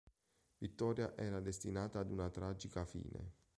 [0.57, 3.33] Vittoria era destinata ad una tragica fine.